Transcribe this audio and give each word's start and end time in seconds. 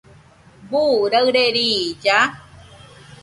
¿Buu 0.69 0.97
raɨre 1.11 1.43
riilla? 1.55 2.17